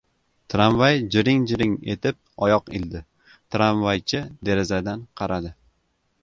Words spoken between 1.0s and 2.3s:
jiring-jiring etib